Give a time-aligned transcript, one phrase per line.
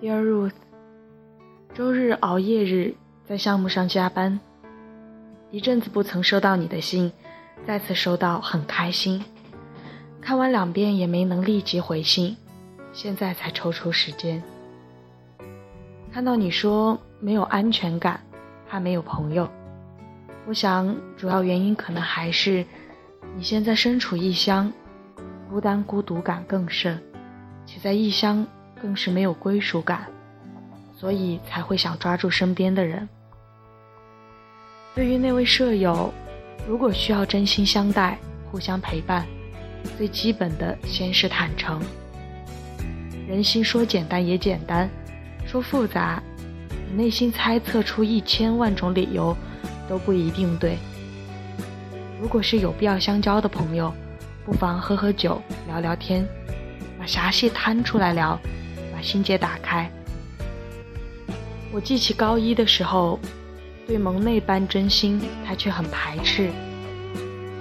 [0.00, 0.54] Dear Ruth，
[1.74, 2.94] 周日熬夜日，
[3.28, 4.40] 在项目上加班，
[5.50, 7.12] 一阵子不曾收到你的信，
[7.66, 9.22] 再次收到很开心。
[10.18, 12.34] 看完两遍也没能立即回信，
[12.94, 14.42] 现在才抽出时间。
[16.10, 18.18] 看到你说没有安全感，
[18.66, 19.46] 怕没有朋友，
[20.46, 22.64] 我想主要原因可能还是
[23.36, 24.72] 你现在身处异乡，
[25.50, 26.98] 孤单孤独感更甚，
[27.66, 28.46] 且在异乡。
[28.80, 30.06] 更是没有归属感，
[30.96, 33.08] 所以才会想抓住身边的人。
[34.94, 36.12] 对于那位舍友，
[36.66, 38.18] 如果需要真心相待、
[38.50, 39.26] 互相陪伴，
[39.96, 41.80] 最基本的先是坦诚。
[43.28, 44.88] 人心说简单也简单，
[45.46, 46.20] 说复杂，
[46.88, 49.36] 你内心猜测出一千万种理由，
[49.88, 50.76] 都不一定对。
[52.20, 53.94] 如果是有必要相交的朋友，
[54.44, 56.26] 不妨喝喝酒、聊聊天，
[56.98, 58.38] 把狭隙摊出来聊。
[59.02, 59.90] 心结打开。
[61.72, 63.18] 我记起高一的时候，
[63.86, 66.50] 对萌那般真心，他却很排斥。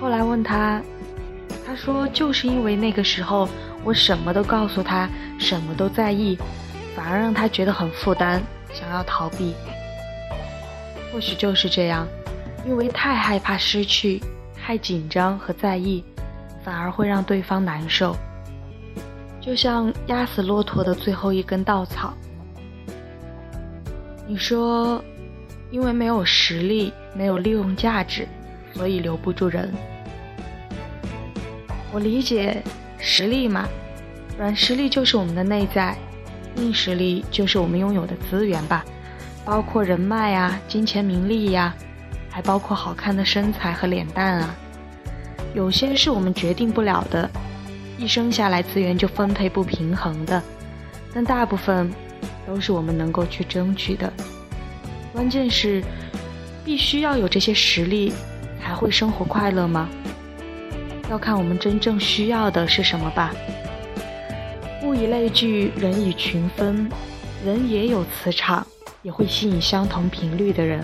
[0.01, 0.81] 后来问他，
[1.65, 3.47] 他说就是因为那个时候
[3.83, 6.37] 我什么都告诉他，什么都在意，
[6.95, 8.41] 反而让他觉得很负担，
[8.73, 9.53] 想要逃避。
[11.11, 12.07] 或许就是这样，
[12.65, 14.21] 因为太害怕失去，
[14.55, 16.03] 太紧张和在意，
[16.63, 18.15] 反而会让对方难受。
[19.49, 22.13] 就像压死骆驼的最后一根稻草。
[24.27, 25.03] 你说，
[25.71, 28.27] 因为没有实力，没有利用价值，
[28.75, 29.73] 所以留不住人。
[31.91, 32.61] 我理解，
[32.99, 33.67] 实力嘛，
[34.37, 35.97] 软实力就是我们的内在，
[36.57, 38.85] 硬实力就是我们拥有的资源吧，
[39.43, 41.73] 包括人脉啊、金钱名利呀，
[42.29, 44.55] 还包括好看的身材和脸蛋啊。
[45.55, 47.27] 有些是我们决定不了的。
[47.99, 50.41] 一生下来资源就分配不平衡的，
[51.13, 51.91] 但大部分
[52.47, 54.11] 都是我们能够去争取的。
[55.11, 55.83] 关键是，
[56.63, 58.13] 必须要有这些实力，
[58.63, 59.89] 才会生活快乐吗？
[61.11, 63.33] 要看我们真正需要的是什么吧。
[64.83, 66.89] 物以类聚，人以群分，
[67.43, 68.65] 人也有磁场，
[69.01, 70.81] 也会吸引相同频率的人。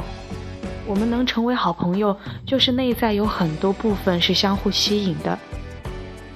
[0.86, 2.16] 我们能成为好朋友，
[2.46, 5.40] 就是内在有很多部分是相互吸引的。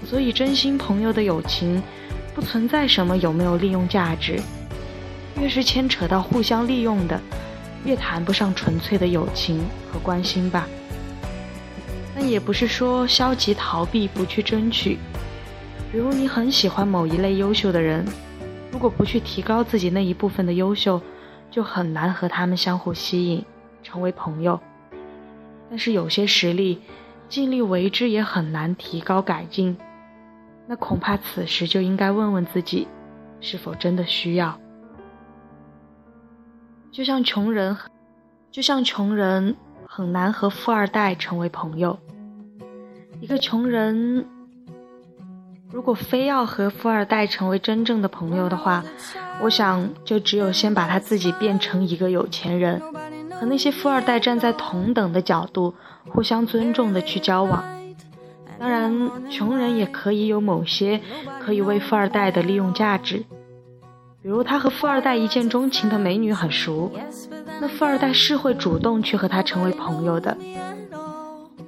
[0.10, 1.80] 所以，真心朋友的友情，
[2.34, 4.40] 不存在什么有没有利用价值。
[5.40, 7.22] 越是牵扯到互相利用的，
[7.86, 10.68] 越谈不上纯粹的友情和关心吧。
[12.16, 14.98] 但也不是说消极逃避不去争取。
[15.92, 18.04] 比如你很喜欢某一类优秀的人，
[18.72, 21.00] 如果不去提高自己那一部分的优秀，
[21.52, 23.46] 就很难和他们相互吸引，
[23.84, 24.60] 成为朋友。
[25.70, 26.82] 但是有些实力，
[27.30, 29.78] 尽力为之也很难提高改进。
[30.72, 32.88] 那恐怕此时就应该问问自己，
[33.42, 34.56] 是否真的需要？
[36.92, 37.76] 就像穷人，
[38.52, 39.56] 就像穷人
[39.88, 41.98] 很难和富二代成为朋友。
[43.20, 44.28] 一个穷人
[45.72, 48.84] 如果非要和富二代成为真正的朋友的话，
[49.42, 52.80] 我想就只有先把他自己变成一个有钱人，
[53.32, 55.74] 和那些富二代站在同等的角度，
[56.10, 57.79] 互相尊重的去交往。
[58.60, 61.00] 当然，穷人也可以有某些
[61.40, 63.24] 可以为富二代的利用价值，
[64.22, 66.92] 比如他和富二代一见钟情的美女很熟，
[67.62, 70.36] 那富二代是会主动去和他成为朋友的。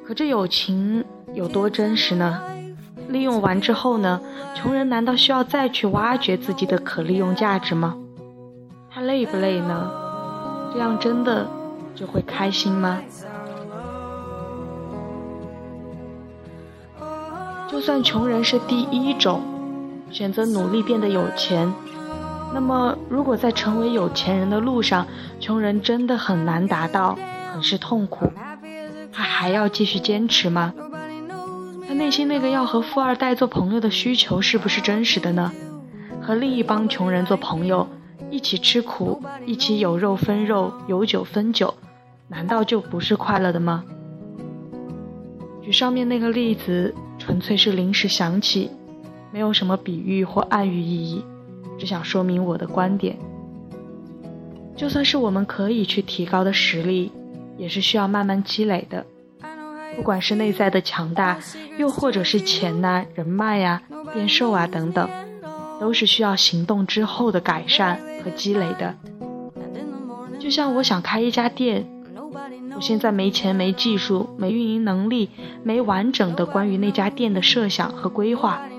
[0.06, 2.44] 可这友情有多真实呢？
[3.08, 4.20] 利用完之后呢？
[4.54, 7.96] 穷人难道需要再去挖掘自己的可利用价值吗？
[8.90, 9.90] 他累不累呢？
[10.74, 11.50] 这样真的
[11.96, 13.02] 就会开心吗？
[17.72, 19.42] 就算穷人是第一种
[20.12, 21.74] 选择努力变得有钱，
[22.54, 25.08] 那么如果在成为有钱人的路上，
[25.40, 27.18] 穷人真的很难达到，
[27.54, 28.30] 很是痛苦，
[29.14, 30.74] 他还要继续坚持吗？
[31.88, 35.54] 他内心那个要和富二代做朋友的需求是不是真实的呢？
[36.22, 37.88] 和另一帮穷人做朋友，
[38.30, 41.74] 一起吃苦，一起有肉分肉，有酒分酒，
[42.28, 43.86] 难道就不是快乐的吗？
[45.62, 46.94] 举上面那个例子。
[47.22, 48.72] 纯粹是临时想起，
[49.32, 51.24] 没有什么比喻或暗喻意义，
[51.78, 53.16] 只想说明我的观点。
[54.76, 57.12] 就算是我们可以去提高的实力，
[57.58, 59.06] 也是需要慢慢积累的。
[59.96, 61.38] 不管是内在的强大，
[61.78, 65.08] 又或者是钱呐、人脉呀、变瘦啊等等，
[65.80, 68.96] 都是需要行动之后的改善和积累的。
[70.40, 71.88] 就像我想开一家店。
[72.76, 75.30] 我现在没钱、没技术、没运营能力、
[75.64, 78.70] 没完整的关于那家店的设想和规划，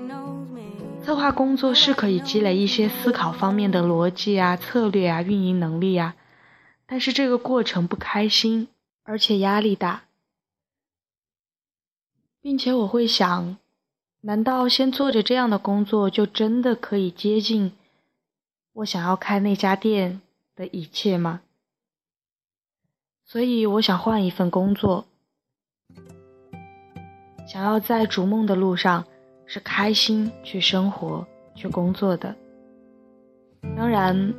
[1.03, 6.15] 策划工作是可以积累一些思考方面的逻辑啊、策略啊、运营能力啊，
[6.85, 8.67] 但是这个过程不开心，
[9.03, 10.03] 而且压力大，
[12.41, 13.57] 并且我会想，
[14.21, 17.73] 难道先做着这样的工作就真的可以接近
[18.73, 20.21] 我想要开那家店
[20.55, 21.41] 的一切吗？
[23.33, 25.07] 所以我想换一份工作，
[27.47, 29.03] 想要在逐梦的路上。
[29.45, 32.33] 是开心去生活、去工作的。
[33.75, 34.33] 当然，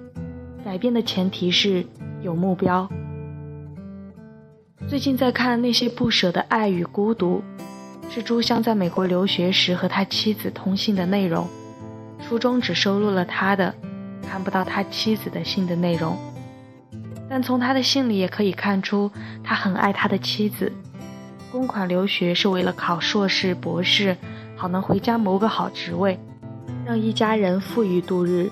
[0.65, 1.85] 改变的前提是
[2.23, 2.89] 有目标。
[4.89, 7.43] 最近在看那些不舍的爱与孤独，
[8.09, 11.47] 是朱香在美国留学时和他妻子通信的内容。
[12.21, 13.75] 书中只收录了他的，
[14.23, 16.17] 看不到他妻子的信的内容。
[17.35, 19.11] 但从他的信里也可以看出，
[19.43, 20.73] 他很爱他的妻子。
[21.51, 24.17] 公款留学是为了考硕士、博士。
[24.55, 26.17] 好能回家谋个好职位，
[26.87, 28.49] 让一家人富裕度日。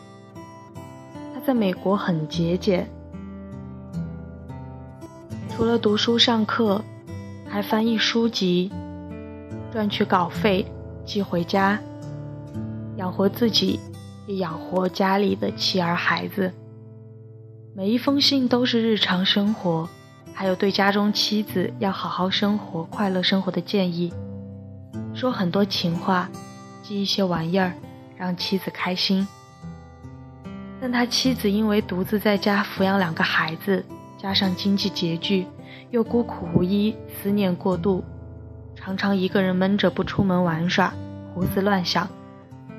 [1.32, 2.88] 他在美国很节俭，
[5.49, 6.84] 除了读书上课，
[7.49, 8.73] 还翻译书籍，
[9.70, 10.67] 赚取稿费
[11.06, 11.79] 寄回家，
[12.96, 13.79] 养活自己，
[14.26, 16.52] 也养活家里的妻儿孩子。
[17.74, 19.88] 每一封信都是日常生活，
[20.34, 24.12] 还有对家中妻子要好好生活、快乐生活的建议。
[25.14, 26.28] 说很多情话，
[26.82, 27.72] 寄一些玩意儿，
[28.14, 29.26] 让妻子开心。
[30.82, 33.82] 但他妻子因为独自在家抚养两个孩子，
[34.19, 35.46] 加上经济拮据，
[35.90, 38.04] 又孤苦无依，思念过度，
[38.76, 40.92] 常常一个人闷着不出门玩耍，
[41.32, 42.06] 胡思乱想，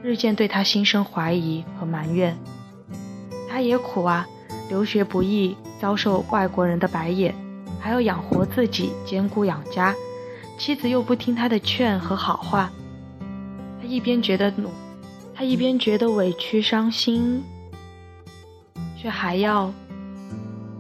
[0.04, 2.38] 日渐对他心生怀疑和埋怨。
[3.50, 4.28] 他也苦啊，
[4.69, 7.33] 留学不易，遭受外国人的白眼，
[7.80, 9.94] 还要养活自己，兼顾养家。
[10.57, 12.71] 妻子又不听他的劝和好话，
[13.81, 14.69] 他一边觉得努，
[15.33, 17.44] 他一边觉得委屈伤心，
[18.95, 19.74] 却还要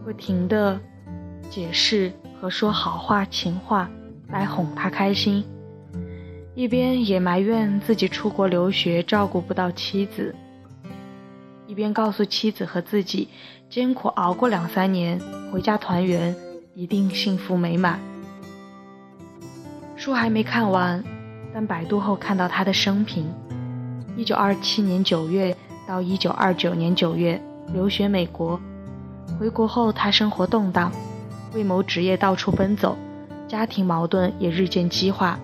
[0.05, 0.79] 不停的
[1.49, 3.89] 解释和说好话情话
[4.29, 5.43] 来哄他开心，
[6.55, 10.33] 一边也埋怨自己出国留学照顾不到妻子，
[11.73, 13.27] 一边告诉妻子和自己
[13.67, 15.19] 艰苦熬过两三年，
[15.51, 16.35] 回家团圆
[16.75, 17.99] 一定幸福美满。
[19.95, 21.03] 书还没看完，
[21.51, 23.25] 但百度后看到他的生平：
[24.15, 27.41] 一九二七年九月到一九二九年九月
[27.73, 28.59] 留学美国，
[29.39, 30.91] 回国后他生活动荡，
[31.55, 32.95] 为谋职业到处奔走，
[33.47, 35.39] 家庭矛盾也日渐激化。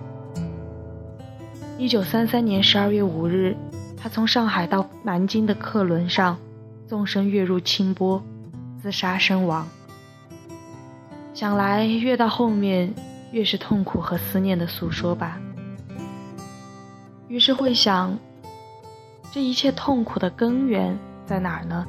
[1.76, 3.56] 一九三三年十二月五日，
[4.02, 6.38] 他从上海到南京的客轮上
[6.86, 8.22] 纵身跃入清波，
[8.80, 9.68] 自杀身亡。
[11.34, 12.92] 想来越到后面。
[13.32, 15.40] 越是痛苦和思念的诉说吧，
[17.28, 18.18] 于是会想，
[19.30, 21.86] 这一切痛苦的根源在哪儿呢？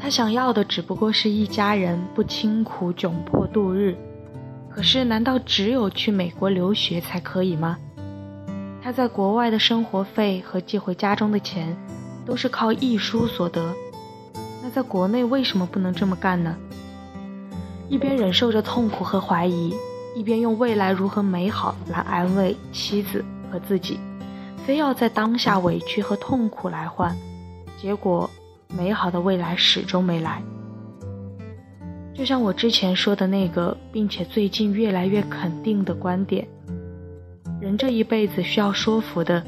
[0.00, 3.94] 他想要的只不过是一家人不清苦窘迫度日，
[4.70, 7.76] 可是难道只有去美国留学才可以吗？
[8.82, 11.76] 他在国外的生活费和寄回家中的钱，
[12.26, 13.72] 都是靠译书所得，
[14.60, 16.56] 那在国内为什么不能这么干呢？
[17.88, 19.72] 一边忍受着痛苦和怀疑。
[20.14, 23.98] 一边用未来如何美好来安慰妻子和自己，
[24.66, 27.16] 非要在当下委屈和痛苦来换，
[27.80, 28.28] 结果
[28.68, 30.42] 美好的未来始终没来。
[32.12, 36.46] 就像我之前说的那个，并且最近越来越肯定的观点：
[37.72, 39.42] 人这一辈子需要说服的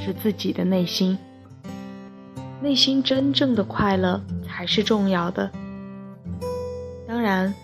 [0.00, 1.16] 是自己的内心，
[2.60, 5.48] 内心真正的快乐才是重要的。
[7.06, 7.54] 当然。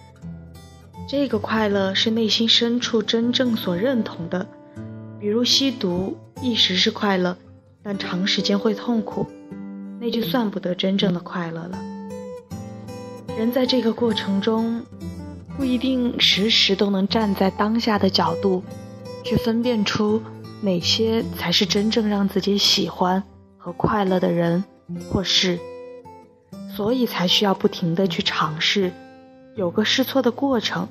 [1.06, 4.46] 这个快乐是内心深处真正所认同的，
[5.20, 7.36] 比如吸毒，一时是快乐，
[7.82, 9.26] 但长时间会痛苦，
[10.00, 11.78] 那就算不得真正的快乐了。
[13.36, 14.82] 人在这个过程中，
[15.58, 18.62] 不一定时时都能站在当下的角度，
[19.24, 20.22] 去分辨出
[20.60, 23.22] 哪些才是真正让自己喜欢
[23.56, 24.62] 和快乐的人
[25.10, 25.58] 或事，
[26.76, 28.92] 所以才需要不停的去尝试。
[29.56, 30.86] 有个试错的过程，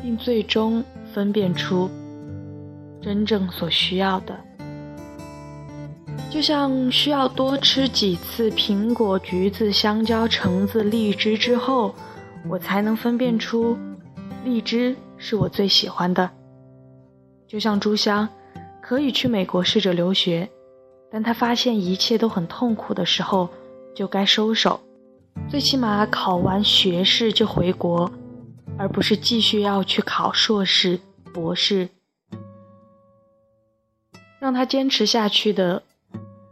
[0.00, 1.90] 并最终分辨出
[3.02, 4.38] 真正所需要的。
[6.30, 11.94] 就像需要多吃几次苹果、橘子、香蕉、橙子、荔枝之后，
[12.48, 13.76] 我才能分辨出
[14.44, 16.30] 荔枝是我最喜欢的。
[17.46, 18.28] 就像朱香
[18.82, 20.48] 可以去美国试着留学，
[21.10, 23.48] 但他发现一切都很痛苦的时候，
[23.94, 24.80] 就该收手。
[25.48, 28.10] 最起码考完学士就回国，
[28.78, 30.98] 而不是继续要去考硕士、
[31.32, 31.88] 博士。
[34.40, 35.82] 让他坚持下去的，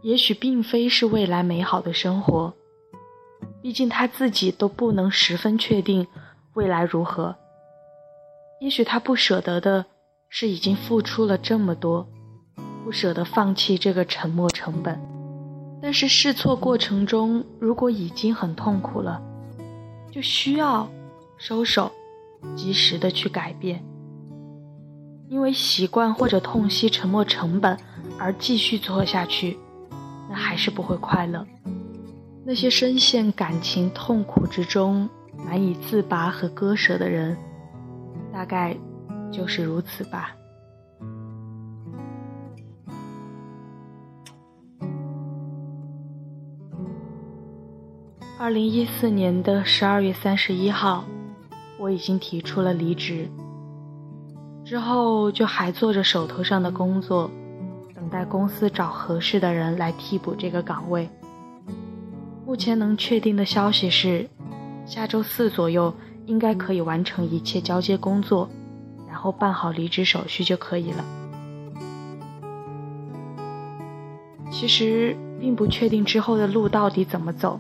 [0.02, 2.52] 也许并非是未来美好的生活。
[3.62, 6.06] 毕竟他自己都不能十分确定
[6.52, 7.34] 未来如何。
[8.60, 9.86] 也许他不舍得的
[10.36, 12.04] 是已经付出了这么多，
[12.84, 15.00] 不舍得放弃这个沉没成本。
[15.80, 19.22] 但是试错过程中，如果已经很痛苦了，
[20.10, 20.90] 就需要
[21.38, 21.88] 收手，
[22.56, 23.80] 及时的去改变。
[25.28, 27.78] 因为习惯或者痛惜沉没成本
[28.18, 29.56] 而继续做下去，
[30.28, 31.46] 那还是不会快乐。
[32.44, 35.08] 那些深陷感情痛苦之中
[35.46, 37.36] 难以自拔和割舍的人，
[38.32, 38.76] 大概
[39.34, 40.36] 就是如此吧。
[48.38, 51.04] 二零一四年的十二月三十一号，
[51.78, 53.28] 我已经提出了离职。
[54.64, 57.30] 之后就还做着手头上的工作，
[57.94, 61.08] 等待公司找合适的人来替补这个岗位。
[62.46, 64.28] 目前能确定的消息是，
[64.84, 65.92] 下周四左右
[66.26, 68.48] 应该可以完成一切交接工作，
[69.24, 71.02] 后办好离职手续就可以了。
[74.50, 77.58] 其实并不确定之后的路到底怎么走，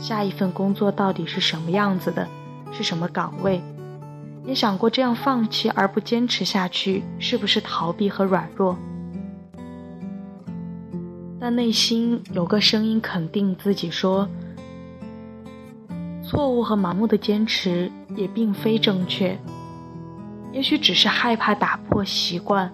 [0.00, 2.26] 下一份工作到底是什么样子的，
[2.72, 3.62] 是什么岗位。
[4.44, 8.76] 也想过这样放弃而不坚持下去，是不是逃避和软弱？
[11.38, 14.28] 但内心有个声音肯定自己说：
[16.24, 19.38] 错误和盲目的坚持也并非正确。
[20.52, 22.70] 也许只是害怕打破习惯，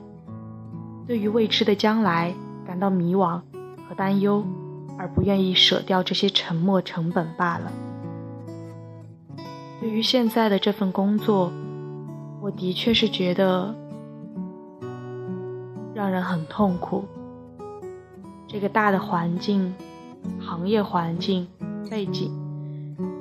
[1.06, 2.34] 对于未知的将来
[2.66, 3.40] 感到迷惘
[3.88, 4.44] 和担忧，
[4.98, 7.72] 而不愿意舍掉这些沉没成本罢了。
[9.80, 11.52] 对于现在的这份工作，
[12.40, 13.72] 我的确是觉得
[15.94, 17.04] 让人很痛苦。
[18.48, 19.72] 这个大的环境、
[20.40, 21.46] 行业环境、
[21.88, 22.32] 背景，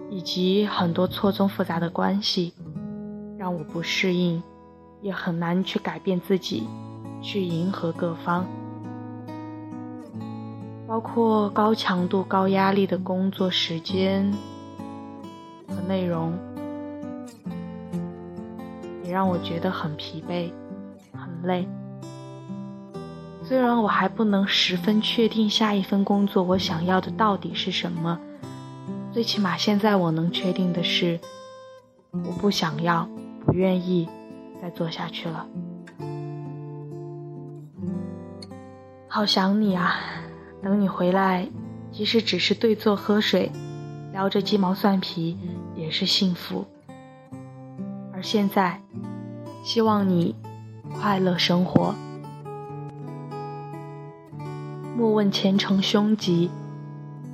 [0.10, 2.54] 以及很多错综复杂的关系，
[3.38, 4.42] 让我不适应，
[5.02, 6.68] 也很难去改变自己，
[7.22, 8.46] 去迎合各方，
[10.88, 14.34] 包括高强度、高压力的工作时间
[15.68, 16.34] 和内容。
[19.04, 20.52] 也让我觉得很疲惫，
[21.14, 21.68] 很累。
[23.44, 28.20] 虽然我还不能十分确定下一份工作我想要的到底是什么，
[29.14, 31.18] 最起码现在我能确定的是，
[32.12, 33.08] 我不想要，
[33.48, 34.08] 不愿意
[34.62, 35.48] 再做下去了。
[39.08, 39.96] 好想你啊！
[40.62, 41.48] 等你回来，
[41.92, 43.52] 即使只是对坐喝水，
[44.12, 45.38] 聊着鸡毛蒜皮，
[45.76, 46.66] 也是幸福。
[48.14, 48.82] 而现在，
[49.64, 50.36] 希望你
[50.94, 51.96] 快乐生活。
[54.96, 56.52] 莫问前程凶吉，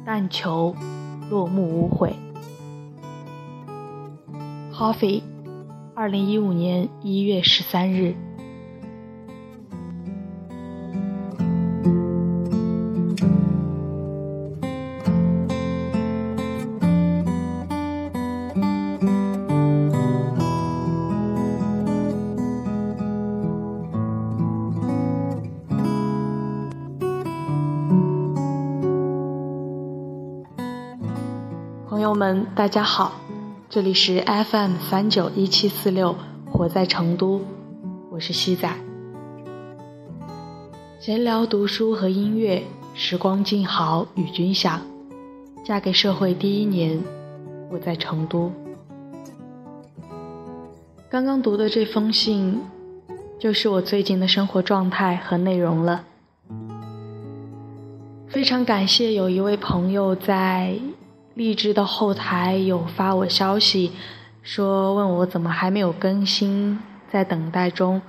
[0.06, 0.76] 但求
[1.30, 2.16] 落幕无悔。
[4.74, 5.24] Coffee，
[6.04, 8.14] 二零一五年一月十三日。
[31.88, 33.14] 朋友们大家好，
[33.74, 36.16] 这里是 FM 三九一七四六，
[36.46, 37.42] 活在成都，
[38.12, 38.72] 我是西仔。
[41.00, 42.62] 闲聊、读书和音乐，
[42.94, 44.80] 时光静好与君享。
[45.66, 47.02] 嫁给社会第一年，
[47.72, 48.52] 我在成都。
[51.10, 52.62] 刚刚读的这封信，
[53.40, 56.04] 就是我最近的生活状态和内容了。
[58.28, 60.76] 非常感谢有一位朋友在。
[61.36, 63.92] 荔枝的后台有发我消息，
[64.44, 66.80] 说问我怎么还没有更新，
[67.12, 68.02] 在等待中。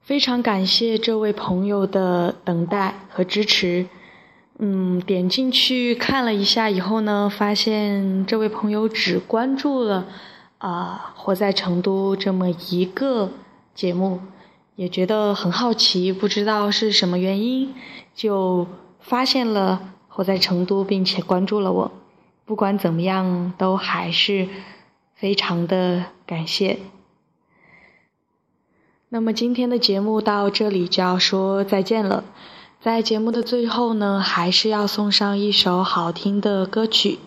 [0.00, 3.86] 非常感谢这位朋友的等待和支持。
[4.58, 10.08] 嗯，点进去看了一下以后呢，发现这位朋友只关注了
[10.58, 13.30] 啊《活在成都》这么一个
[13.76, 14.20] 节目，
[14.74, 17.72] 也觉得很好奇，不知道是什么原因，
[18.12, 18.66] 就
[18.98, 19.91] 发现了。
[20.14, 21.92] 我在成都，并且关注了我。
[22.44, 24.48] 不管怎么样，都还是
[25.14, 26.78] 非常的感谢。
[29.08, 32.24] 那么今天的节目到这里就要说再见了。
[32.80, 37.18] 在节目的最后呢，还是要送上一首好听的歌曲。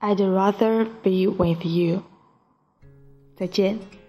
[0.00, 2.02] I'd rather be with you。
[3.36, 3.99] 再见。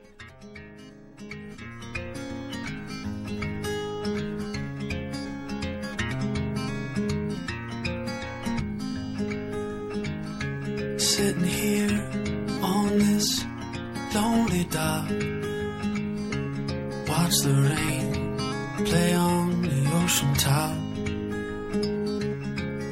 [17.08, 18.12] Watch the rain
[18.86, 20.76] play on the ocean top.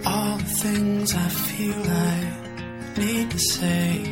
[0.05, 1.81] All the things I feel
[2.11, 2.39] I
[2.97, 4.08] need to say.